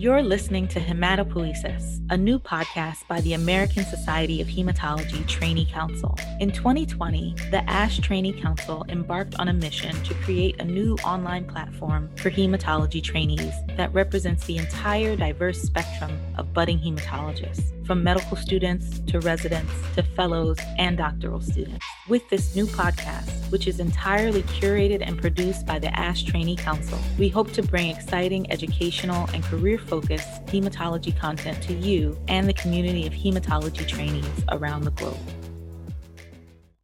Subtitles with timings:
[0.00, 6.16] You're listening to Hematopoiesis, a new podcast by the American Society of Hematology Trainee Council.
[6.38, 11.46] In 2020, the ASH Trainee Council embarked on a mission to create a new online
[11.46, 18.36] platform for hematology trainees that represents the entire diverse spectrum of budding hematologists, from medical
[18.36, 21.84] students to residents to fellows and doctoral students.
[22.06, 26.98] With this new podcast, which is entirely curated and produced by the ASH Trainee Council,
[27.18, 32.52] we hope to bring exciting educational and career focused hematology content to you and the
[32.52, 35.16] community of hematology trainees around the globe.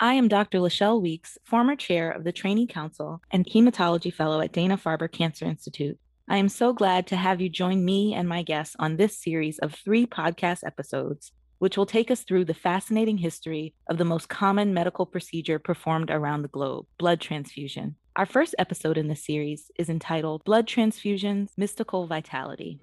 [0.00, 0.58] I am Dr.
[0.58, 5.44] Lachelle Weeks, former chair of the Trainee Council and hematology fellow at Dana Farber Cancer
[5.44, 5.98] Institute.
[6.26, 9.58] I am so glad to have you join me and my guests on this series
[9.58, 14.30] of three podcast episodes, which will take us through the fascinating history of the most
[14.30, 17.96] common medical procedure performed around the globe blood transfusion.
[18.16, 22.80] Our first episode in the series is entitled Blood Transfusions Mystical Vitality.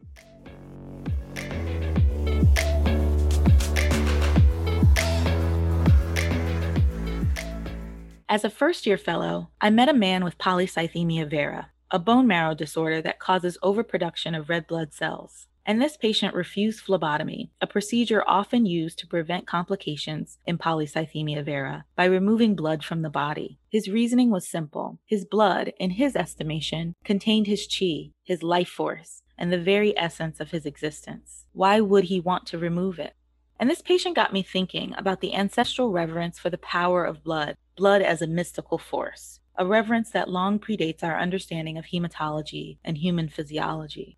[8.30, 12.56] As a first year fellow, I met a man with polycythemia vera, a bone marrow
[12.56, 18.24] disorder that causes overproduction of red blood cells and this patient refused phlebotomy, a procedure
[18.28, 23.60] often used to prevent complications in polycythemia vera by removing blood from the body.
[23.70, 25.00] His reasoning was simple.
[25.06, 30.40] His blood, in his estimation, contained his chi, his life force, and the very essence
[30.40, 31.46] of his existence.
[31.54, 33.16] Why would he want to remove it?
[33.60, 37.56] And this patient got me thinking about the ancestral reverence for the power of blood,
[37.76, 42.98] blood as a mystical force, a reverence that long predates our understanding of hematology and
[42.98, 44.18] human physiology.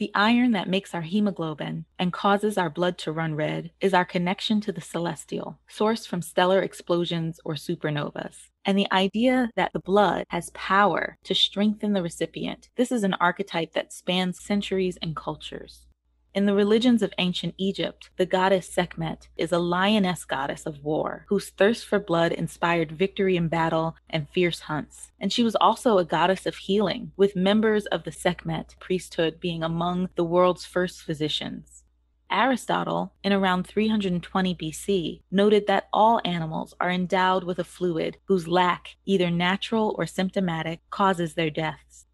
[0.00, 4.06] The iron that makes our hemoglobin and causes our blood to run red is our
[4.06, 8.48] connection to the celestial, sourced from stellar explosions or supernovas.
[8.64, 13.12] And the idea that the blood has power to strengthen the recipient, this is an
[13.20, 15.86] archetype that spans centuries and cultures.
[16.32, 21.26] In the religions of ancient Egypt, the goddess Sekhmet is a lioness goddess of war
[21.28, 25.10] whose thirst for blood inspired victory in battle and fierce hunts.
[25.18, 29.64] And she was also a goddess of healing, with members of the Sekhmet priesthood being
[29.64, 31.82] among the world's first physicians.
[32.30, 38.46] Aristotle, in around 320 BC, noted that all animals are endowed with a fluid whose
[38.46, 42.06] lack, either natural or symptomatic, causes their deaths.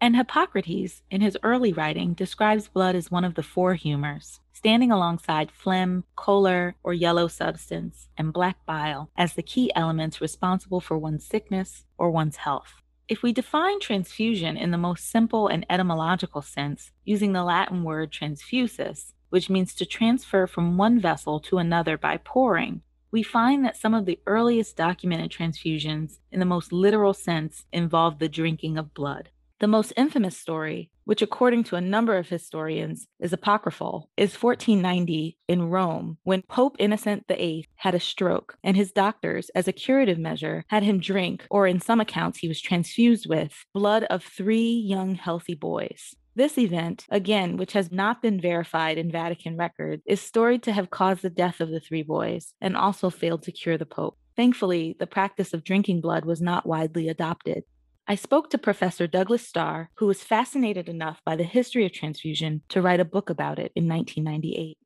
[0.00, 4.92] And Hippocrates, in his early writing, describes blood as one of the four humors, standing
[4.92, 10.96] alongside phlegm, choler or yellow substance, and black bile as the key elements responsible for
[10.96, 12.80] one's sickness or one's health.
[13.08, 18.12] If we define transfusion in the most simple and etymological sense, using the Latin word
[18.12, 23.76] transfusus, which means to transfer from one vessel to another by pouring, we find that
[23.76, 28.94] some of the earliest documented transfusions, in the most literal sense, involved the drinking of
[28.94, 29.30] blood.
[29.60, 35.36] The most infamous story, which according to a number of historians is apocryphal, is 1490
[35.48, 40.16] in Rome when Pope Innocent VIII had a stroke and his doctors, as a curative
[40.16, 44.70] measure, had him drink, or in some accounts he was transfused with, blood of three
[44.70, 46.14] young healthy boys.
[46.36, 50.90] This event, again, which has not been verified in Vatican records, is storied to have
[50.90, 54.16] caused the death of the three boys and also failed to cure the Pope.
[54.36, 57.64] Thankfully, the practice of drinking blood was not widely adopted.
[58.10, 62.62] I spoke to Professor Douglas Starr, who was fascinated enough by the history of transfusion
[62.70, 64.78] to write a book about it in 1998.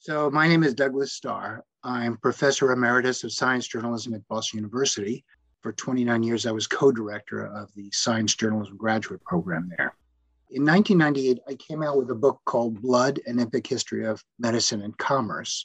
[0.00, 1.64] So, my name is Douglas Starr.
[1.82, 5.24] I'm Professor Emeritus of Science Journalism at Boston University.
[5.62, 9.94] For 29 years, I was co director of the Science Journalism graduate program there.
[10.50, 14.82] In 1998, I came out with a book called Blood An Epic History of Medicine
[14.82, 15.64] and Commerce.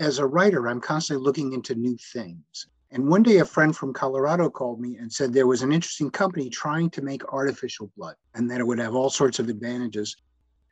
[0.00, 2.66] As a writer, I'm constantly looking into new things.
[2.90, 6.10] And one day, a friend from Colorado called me and said there was an interesting
[6.10, 10.16] company trying to make artificial blood and that it would have all sorts of advantages.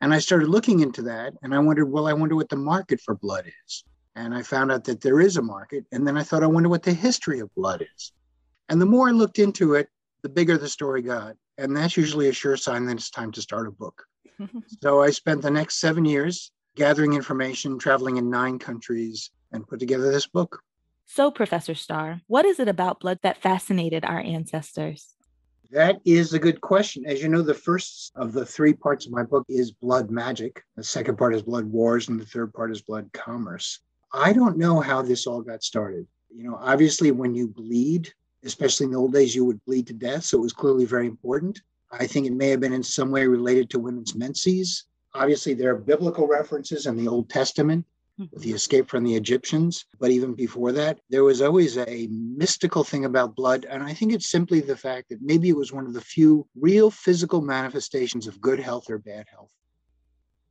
[0.00, 3.00] And I started looking into that and I wondered, well, I wonder what the market
[3.00, 3.84] for blood is.
[4.16, 5.84] And I found out that there is a market.
[5.90, 8.12] And then I thought, I wonder what the history of blood is.
[8.68, 9.88] And the more I looked into it,
[10.22, 11.36] the bigger the story got.
[11.58, 14.04] And that's usually a sure sign that it's time to start a book.
[14.82, 19.78] so I spent the next seven years gathering information, traveling in nine countries, and put
[19.78, 20.60] together this book.
[21.06, 25.14] So, Professor Starr, what is it about blood that fascinated our ancestors?
[25.70, 27.04] That is a good question.
[27.06, 30.62] As you know, the first of the three parts of my book is blood magic.
[30.76, 33.80] The second part is blood wars, and the third part is blood commerce.
[34.12, 36.06] I don't know how this all got started.
[36.34, 38.12] You know, obviously, when you bleed,
[38.44, 40.24] especially in the old days, you would bleed to death.
[40.24, 41.60] So it was clearly very important.
[41.92, 44.84] I think it may have been in some way related to women's menses.
[45.14, 47.84] Obviously, there are biblical references in the Old Testament
[48.20, 48.38] Mm-hmm.
[48.38, 49.86] the escape from the Egyptians.
[49.98, 53.66] But even before that, there was always a mystical thing about blood.
[53.68, 56.46] And I think it's simply the fact that maybe it was one of the few
[56.54, 59.50] real physical manifestations of good health or bad health.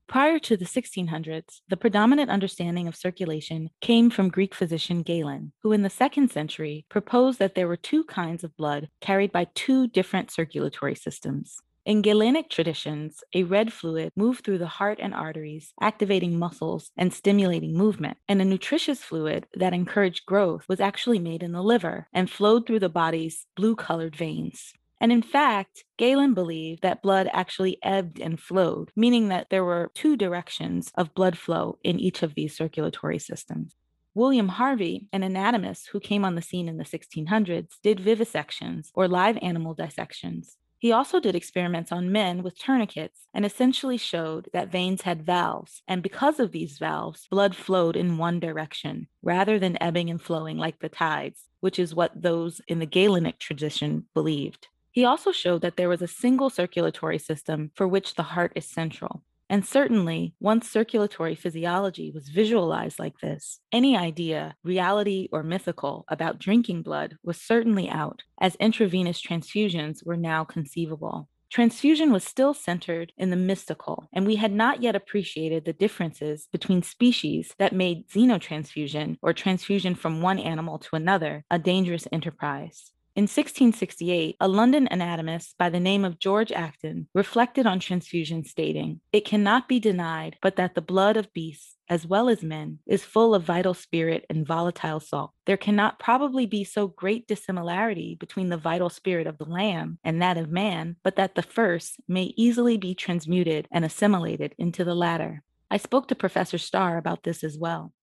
[0.10, 5.72] Prior to the 1600s, the predominant understanding of circulation came from Greek physician Galen, who
[5.72, 9.88] in the second century proposed that there were two kinds of blood carried by two
[9.88, 11.62] different circulatory systems.
[11.86, 17.14] In Galenic traditions, a red fluid moved through the heart and arteries, activating muscles and
[17.14, 22.08] stimulating movement, and a nutritious fluid that encouraged growth was actually made in the liver
[22.14, 24.72] and flowed through the body's blue colored veins.
[25.02, 29.92] And in fact, Galen believed that blood actually ebbed and flowed, meaning that there were
[29.94, 33.76] two directions of blood flow in each of these circulatory systems.
[34.16, 39.10] William Harvey, an anatomist who came on the scene in the 1600s, did vivisections or
[39.10, 40.56] live animal dissections.
[40.84, 45.82] He also did experiments on men with tourniquets and essentially showed that veins had valves.
[45.88, 50.58] And because of these valves, blood flowed in one direction rather than ebbing and flowing
[50.58, 54.68] like the tides, which is what those in the Galenic tradition believed.
[54.92, 58.68] He also showed that there was a single circulatory system for which the heart is
[58.68, 59.24] central.
[59.54, 66.40] And certainly, once circulatory physiology was visualized like this, any idea, reality or mythical, about
[66.40, 71.30] drinking blood was certainly out, as intravenous transfusions were now conceivable.
[71.52, 76.48] Transfusion was still centered in the mystical, and we had not yet appreciated the differences
[76.52, 82.92] between species that made xenotransfusion, or transfusion from one animal to another, a dangerous enterprise.
[83.16, 89.02] In 1668, a London anatomist by the name of George Acton reflected on transfusion, stating,
[89.12, 93.04] It cannot be denied but that the blood of beasts, as well as men, is
[93.04, 95.30] full of vital spirit and volatile salt.
[95.46, 100.20] There cannot probably be so great dissimilarity between the vital spirit of the lamb and
[100.24, 104.96] that of man, but that the first may easily be transmuted and assimilated into the
[104.96, 105.44] latter.
[105.70, 107.94] I spoke to Professor Starr about this as well.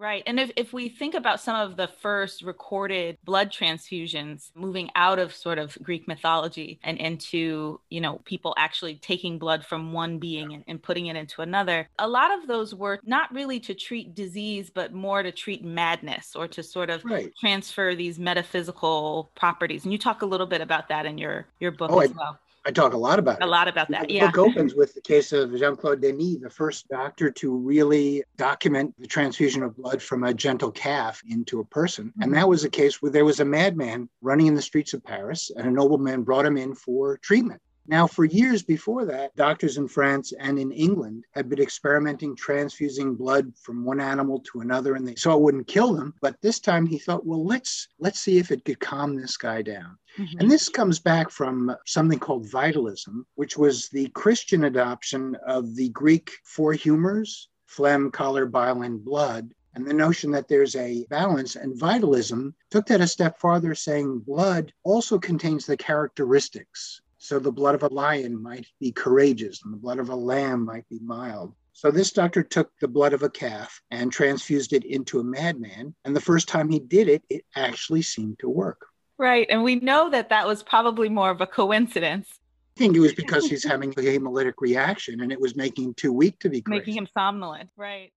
[0.00, 0.22] Right.
[0.24, 5.18] And if, if we think about some of the first recorded blood transfusions moving out
[5.18, 10.18] of sort of Greek mythology and into, you know, people actually taking blood from one
[10.18, 13.74] being and, and putting it into another, a lot of those were not really to
[13.74, 17.30] treat disease, but more to treat madness or to sort of right.
[17.38, 19.84] transfer these metaphysical properties.
[19.84, 22.14] And you talk a little bit about that in your, your book oh, as I,
[22.16, 22.38] well.
[22.70, 23.48] I talk a lot about a it.
[23.48, 24.06] lot about that.
[24.06, 24.30] The yeah.
[24.30, 28.94] book opens with the case of Jean Claude Denis, the first doctor to really document
[28.96, 32.06] the transfusion of blood from a gentle calf into a person.
[32.06, 32.22] Mm-hmm.
[32.22, 35.02] And that was a case where there was a madman running in the streets of
[35.02, 37.60] Paris, and a nobleman brought him in for treatment.
[37.86, 43.14] Now, for years before that, doctors in France and in England had been experimenting transfusing
[43.14, 46.14] blood from one animal to another, and they saw it wouldn't kill them.
[46.20, 49.62] But this time he thought, well, let's let's see if it could calm this guy
[49.62, 49.98] down.
[50.18, 50.40] Mm-hmm.
[50.40, 55.88] And this comes back from something called vitalism, which was the Christian adoption of the
[55.90, 59.54] Greek four humors phlegm, choler, bile, and blood.
[59.74, 64.20] And the notion that there's a balance and vitalism took that a step farther, saying
[64.26, 67.00] blood also contains the characteristics.
[67.22, 70.64] So the blood of a lion might be courageous, and the blood of a lamb
[70.64, 71.54] might be mild.
[71.74, 75.94] So this doctor took the blood of a calf and transfused it into a madman.
[76.06, 78.86] And the first time he did it, it actually seemed to work.
[79.18, 79.46] Right.
[79.50, 82.26] And we know that that was probably more of a coincidence.
[82.76, 85.94] I think it was because he's having a hemolytic reaction and it was making him
[85.94, 86.78] too weak to be crazy.
[86.80, 87.68] Making him somnolent.
[87.76, 88.12] Right.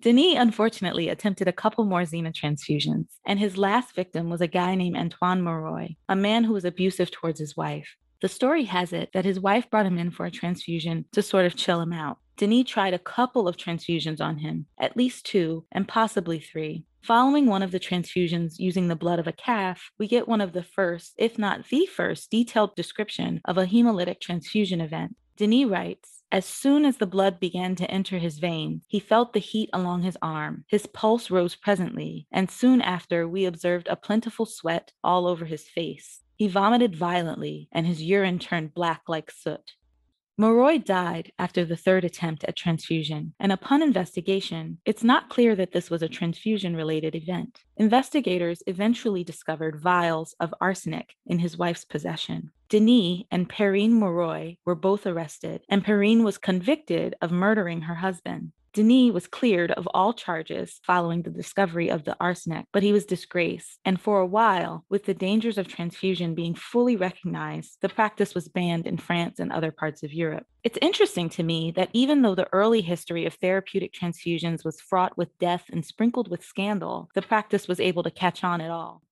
[0.00, 4.96] Denis unfortunately attempted a couple more xenotransfusions, and his last victim was a guy named
[4.96, 7.96] Antoine Mauroy, a man who was abusive towards his wife.
[8.20, 11.46] The story has it that his wife brought him in for a transfusion to sort
[11.46, 12.18] of chill him out.
[12.36, 16.84] Denis tried a couple of transfusions on him, at least two, and possibly three.
[17.02, 20.54] Following one of the transfusions using the blood of a calf, we get one of
[20.54, 25.16] the first, if not the first, detailed description of a hemolytic transfusion event.
[25.36, 29.38] Denis writes, as soon as the blood began to enter his vein, he felt the
[29.38, 30.64] heat along his arm.
[30.68, 35.68] His pulse rose presently, and soon after we observed a plentiful sweat all over his
[35.68, 36.22] face.
[36.36, 39.72] He vomited violently, and his urine turned black like soot.
[40.36, 45.70] Mauroy died after the third attempt at transfusion, and upon investigation, it's not clear that
[45.70, 47.60] this was a transfusion related event.
[47.76, 52.50] Investigators eventually discovered vials of arsenic in his wife's possession.
[52.68, 58.52] Denis and Perrine Mauroy were both arrested, and Perrine was convicted of murdering her husband.
[58.74, 63.04] Denis was cleared of all charges following the discovery of the arsenic, but he was
[63.04, 63.78] disgraced.
[63.84, 68.48] And for a while, with the dangers of transfusion being fully recognized, the practice was
[68.48, 70.46] banned in France and other parts of Europe.
[70.64, 75.16] It's interesting to me that even though the early history of therapeutic transfusions was fraught
[75.16, 79.02] with death and sprinkled with scandal, the practice was able to catch on at all.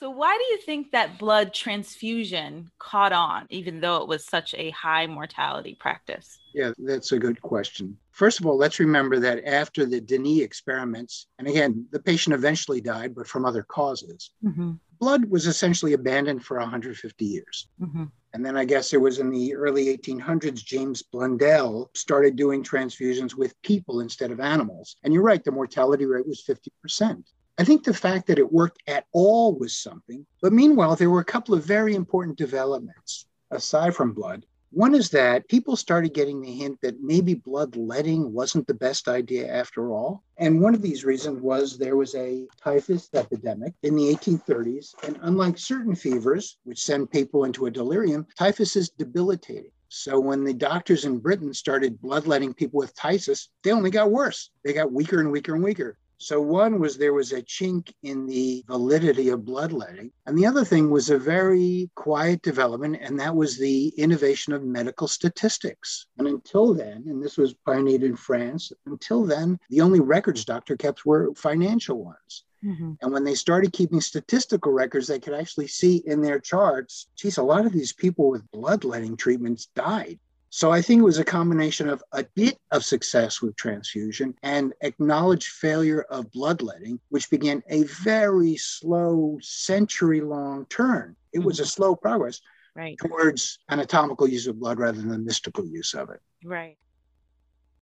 [0.00, 4.54] So, why do you think that blood transfusion caught on, even though it was such
[4.54, 6.38] a high mortality practice?
[6.54, 7.98] Yeah, that's a good question.
[8.10, 12.80] First of all, let's remember that after the Denis experiments, and again, the patient eventually
[12.80, 14.72] died, but from other causes, mm-hmm.
[15.00, 17.68] blood was essentially abandoned for 150 years.
[17.78, 18.04] Mm-hmm.
[18.32, 23.34] And then I guess it was in the early 1800s, James Blundell started doing transfusions
[23.34, 24.96] with people instead of animals.
[25.02, 27.22] And you're right, the mortality rate was 50%.
[27.60, 30.24] I think the fact that it worked at all was something.
[30.40, 34.46] But meanwhile, there were a couple of very important developments aside from blood.
[34.70, 39.52] One is that people started getting the hint that maybe bloodletting wasn't the best idea
[39.52, 40.24] after all.
[40.38, 44.94] And one of these reasons was there was a typhus epidemic in the 1830s.
[45.06, 49.72] And unlike certain fevers, which send people into a delirium, typhus is debilitating.
[49.90, 54.48] So when the doctors in Britain started bloodletting people with typhus, they only got worse.
[54.64, 55.98] They got weaker and weaker and weaker.
[56.22, 60.12] So, one was there was a chink in the validity of bloodletting.
[60.26, 64.62] And the other thing was a very quiet development, and that was the innovation of
[64.62, 66.06] medical statistics.
[66.18, 70.76] And until then, and this was pioneered in France, until then, the only records doctor
[70.76, 72.44] kept were financial ones.
[72.62, 72.92] Mm-hmm.
[73.00, 77.38] And when they started keeping statistical records, they could actually see in their charts, geez,
[77.38, 80.18] a lot of these people with bloodletting treatments died.
[80.52, 84.72] So I think it was a combination of a bit of success with transfusion and
[84.80, 91.14] acknowledged failure of bloodletting, which began a very slow, century long turn.
[91.32, 91.46] It mm-hmm.
[91.46, 91.68] was a mm-hmm.
[91.68, 92.40] slow progress
[92.74, 92.98] right.
[92.98, 96.20] towards anatomical use of blood rather than mystical use of it.
[96.44, 96.76] Right.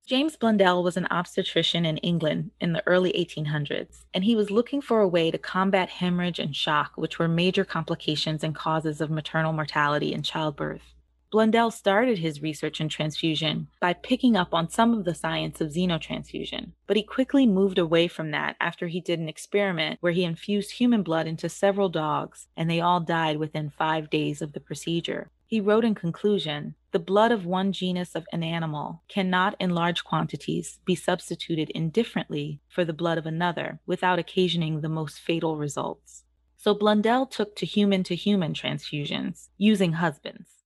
[0.06, 4.80] James Blundell was an obstetrician in England in the early 1800s, and he was looking
[4.80, 9.10] for a way to combat hemorrhage and shock, which were major complications and causes of
[9.10, 10.94] maternal mortality in childbirth.
[11.30, 15.68] Blundell started his research in transfusion by picking up on some of the science of
[15.68, 20.24] xenotransfusion, but he quickly moved away from that after he did an experiment where he
[20.24, 24.60] infused human blood into several dogs and they all died within five days of the
[24.60, 25.30] procedure.
[25.44, 30.04] He wrote in conclusion The blood of one genus of an animal cannot, in large
[30.04, 36.24] quantities, be substituted indifferently for the blood of another without occasioning the most fatal results.
[36.56, 40.57] So Blundell took to human to human transfusions using husbands.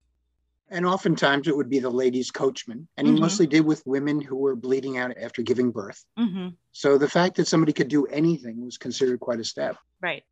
[0.73, 2.88] And oftentimes it would be the ladies' coachman.
[2.97, 3.23] And he mm-hmm.
[3.23, 6.02] mostly did with women who were bleeding out after giving birth.
[6.19, 6.49] Mm-hmm.
[6.73, 9.76] So the fact that somebody could do anything was considered quite a step.
[10.00, 10.25] Right.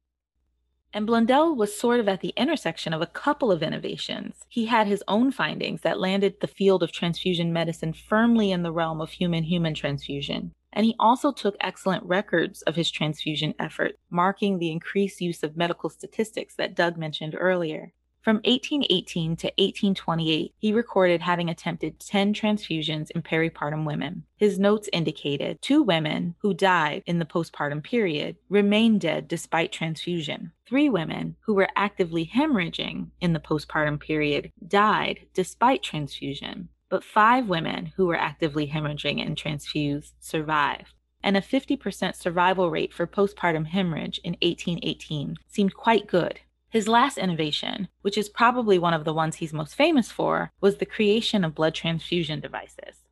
[0.92, 4.47] And Blundell was sort of at the intersection of a couple of innovations.
[4.49, 8.73] He had his own findings that landed the field of transfusion medicine firmly in the
[8.73, 10.52] realm of human human transfusion.
[10.73, 15.56] And he also took excellent records of his transfusion effort, marking the increased use of
[15.56, 17.92] medical statistics that Doug mentioned earlier.
[18.23, 24.25] From 1818 to 1828, he recorded having attempted 10 transfusions in peripartum women.
[24.37, 30.53] His notes indicated two women who died in the postpartum period remained dead despite transfusion.
[30.69, 36.69] Three women who were actively hemorrhaging in the postpartum period died despite transfusion.
[36.91, 42.93] But five women who were actively hemorrhaging and transfused survived and a 50% survival rate
[42.93, 48.95] for postpartum hemorrhage in 1818 seemed quite good his last innovation, which is probably one
[48.95, 53.05] of the ones he's most famous for, was the creation of blood transfusion devices.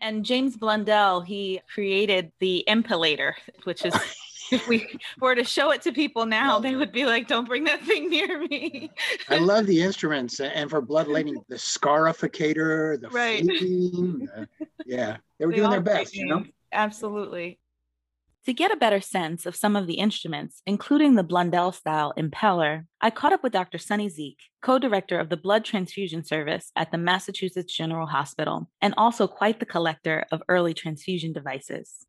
[0.00, 3.94] And James Blundell, he created the impellator, which is
[4.52, 7.64] if we were to show it to people now, they would be like, "Don't bring
[7.64, 8.90] that thing near me."
[9.28, 13.44] I love the instruments, and for bloodletting, the scarificator, the right.
[13.44, 14.48] the,
[14.86, 16.44] yeah, they were they doing their best, you know.
[16.72, 17.58] Absolutely.
[18.46, 22.86] To get a better sense of some of the instruments, including the Blundell style impeller,
[22.98, 23.76] I caught up with Dr.
[23.76, 28.94] Sunny Dzik, co director of the Blood Transfusion Service at the Massachusetts General Hospital, and
[28.96, 32.06] also quite the collector of early transfusion devices.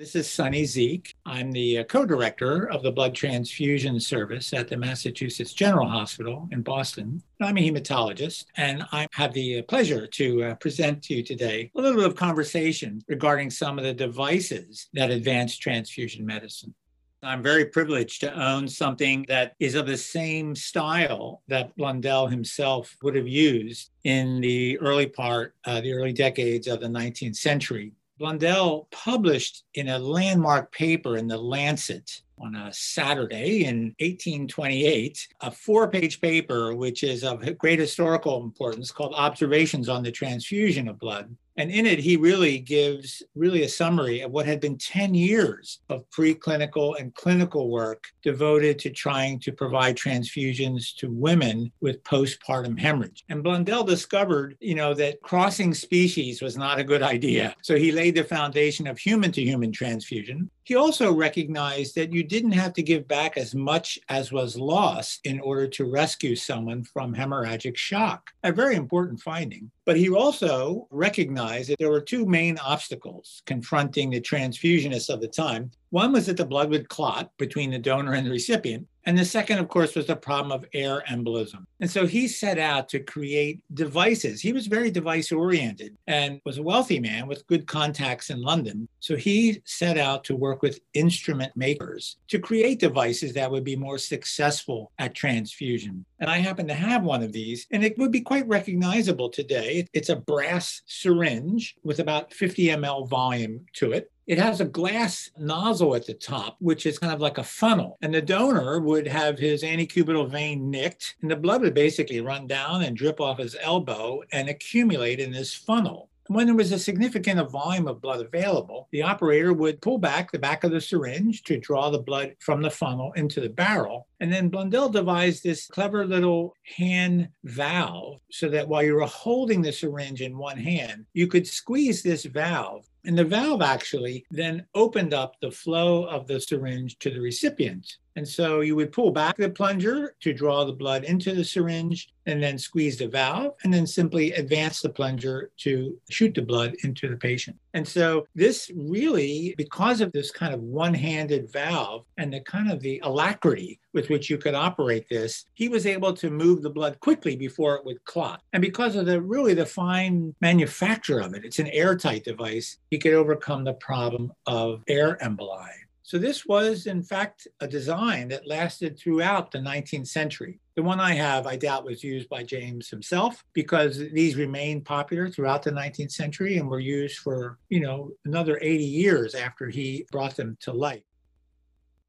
[0.00, 1.12] This is Sunny Dzik.
[1.26, 6.48] I'm the uh, co director of the blood transfusion service at the Massachusetts General Hospital
[6.52, 7.22] in Boston.
[7.42, 11.70] I'm a hematologist, and I have the uh, pleasure to uh, present to you today
[11.76, 16.74] a little bit of conversation regarding some of the devices that advance transfusion medicine.
[17.22, 22.96] I'm very privileged to own something that is of the same style that Blundell himself
[23.02, 27.92] would have used in the early part, uh, the early decades of the 19th century.
[28.20, 35.50] Blundell published in a landmark paper in the Lancet on a Saturday in 1828, a
[35.50, 40.98] four page paper, which is of great historical importance, called Observations on the Transfusion of
[40.98, 41.34] Blood.
[41.56, 45.80] And in it, he really gives really a summary of what had been 10 years
[45.90, 52.78] of preclinical and clinical work devoted to trying to provide transfusions to women with postpartum
[52.78, 53.24] hemorrhage.
[53.28, 57.54] And Blundell discovered, you know, that crossing species was not a good idea.
[57.60, 62.22] So he laid the foundation of human to human transfusion He also recognized that you
[62.22, 66.84] didn't have to give back as much as was lost in order to rescue someone
[66.84, 68.30] from hemorrhagic shock.
[68.44, 69.72] A very important finding.
[69.84, 75.26] But he also recognized that there were two main obstacles confronting the transfusionists of the
[75.26, 75.72] time.
[75.90, 78.86] One was that the blood would clot between the donor and the recipient.
[79.06, 81.64] And the second, of course, was the problem of air embolism.
[81.80, 84.40] And so he set out to create devices.
[84.42, 88.88] He was very device oriented and was a wealthy man with good contacts in London.
[89.00, 93.76] So he set out to work with instrument makers to create devices that would be
[93.76, 96.04] more successful at transfusion.
[96.18, 99.86] And I happen to have one of these, and it would be quite recognizable today.
[99.94, 104.10] It's a brass syringe with about 50 ml volume to it.
[104.30, 107.98] It has a glass nozzle at the top, which is kind of like a funnel.
[108.00, 112.46] And the donor would have his antecubital vein nicked, and the blood would basically run
[112.46, 116.10] down and drip off his elbow and accumulate in this funnel.
[116.28, 120.38] When there was a significant volume of blood available, the operator would pull back the
[120.38, 124.06] back of the syringe to draw the blood from the funnel into the barrel.
[124.20, 129.60] And then Blundell devised this clever little hand valve so that while you were holding
[129.60, 134.66] the syringe in one hand, you could squeeze this valve and the valve actually then
[134.74, 137.96] opened up the flow of the syringe to the recipient.
[138.20, 142.10] And so you would pull back the plunger to draw the blood into the syringe
[142.26, 146.76] and then squeeze the valve and then simply advance the plunger to shoot the blood
[146.84, 147.56] into the patient.
[147.72, 152.80] And so this really, because of this kind of one-handed valve and the kind of
[152.80, 157.00] the alacrity with which you could operate this, he was able to move the blood
[157.00, 158.42] quickly before it would clot.
[158.52, 162.98] And because of the really the fine manufacture of it, it's an airtight device, he
[162.98, 165.70] could overcome the problem of air emboli.
[166.10, 170.58] So this was, in fact, a design that lasted throughout the 19th century.
[170.74, 175.30] The one I have, I doubt, was used by James himself because these remained popular
[175.30, 180.04] throughout the 19th century and were used for, you know, another 80 years after he
[180.10, 181.04] brought them to light.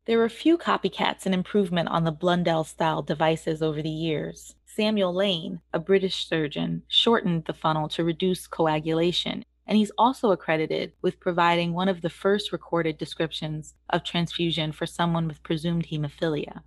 [0.08, 4.56] There were few copycats and improvement on the Blundell style devices over the years.
[4.66, 10.92] Samuel Lane, a British surgeon, shortened the funnel to reduce coagulation and he's also accredited
[11.02, 16.60] with providing one of the first recorded descriptions of transfusion for someone with presumed hemophilia.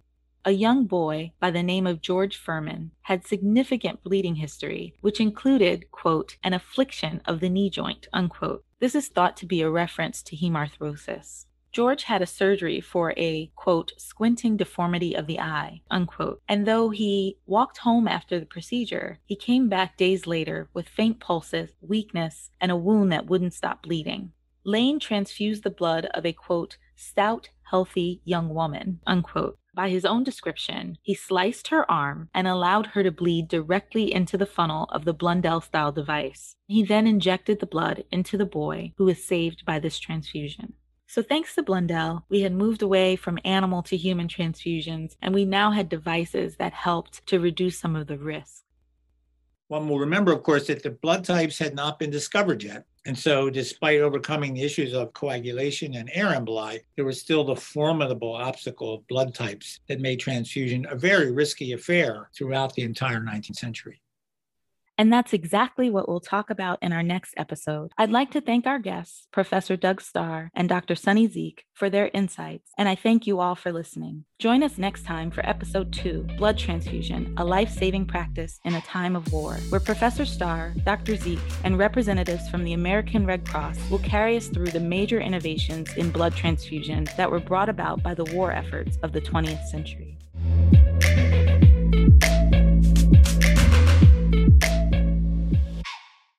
[0.46, 5.90] A young boy by the name of George Furman had significant bleeding history, which included,
[5.90, 8.64] quote, an affliction of the knee joint, unquote.
[8.80, 11.45] This is thought to be a reference to hemarthrosis.
[11.75, 16.41] George had a surgery for a, quote, squinting deformity of the eye, unquote.
[16.49, 21.19] And though he walked home after the procedure, he came back days later with faint
[21.19, 24.30] pulses, weakness, and a wound that wouldn't stop bleeding.
[24.65, 29.58] Lane transfused the blood of a, quote, stout, healthy young woman, unquote.
[29.75, 34.39] By his own description, he sliced her arm and allowed her to bleed directly into
[34.39, 36.54] the funnel of the Blundell style device.
[36.69, 40.75] He then injected the blood into the boy who was saved by this transfusion.
[41.15, 45.45] So, thanks to Blundell, we had moved away from animal to human transfusions, and we
[45.45, 48.65] now had devices that helped to reduce some of the risk.
[49.69, 52.87] One will remember, of course, that the blood types had not been discovered yet.
[53.07, 57.55] And so, despite overcoming the issues of coagulation and air emboli, there was still the
[57.55, 63.21] formidable obstacle of blood types that made transfusion a very risky affair throughout the entire
[63.21, 64.00] 19th century.
[64.97, 67.91] And that's exactly what we'll talk about in our next episode.
[67.99, 70.95] I'd like to thank our guests, Professor Doug Starr and Dr.
[70.95, 74.25] Sunny Dzik, for their insights, and I thank you all for listening.
[74.39, 78.80] Join us next time for episode two Blood Transfusion, a life saving practice in a
[78.83, 81.15] time of war, where Professor Starr, Dr.
[81.15, 85.93] Dzik, and representatives from the American Red Cross will carry us through the major innovations
[85.97, 90.19] in blood transfusion that were brought about by the war efforts of the 20th century.